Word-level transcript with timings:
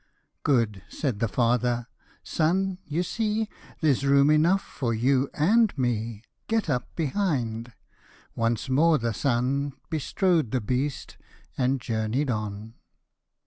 "Good," 0.51 0.81
said 0.89 1.19
the 1.19 1.27
father;" 1.27 1.85
Son, 2.23 2.79
you 2.87 3.03
see 3.03 3.47
There's 3.81 4.03
room 4.03 4.31
enough 4.31 4.63
for 4.63 4.95
you 4.95 5.29
and 5.35 5.77
me; 5.77 6.23
Get 6.47 6.71
up 6.71 6.95
behind." 6.95 7.73
Once 8.35 8.67
more 8.67 8.97
the 8.97 9.13
son 9.13 9.73
Bestrode 9.91 10.49
the 10.49 10.59
beast, 10.59 11.17
and 11.55 11.79
journey 11.79 12.25
'd 12.25 12.31
on. 12.31 12.73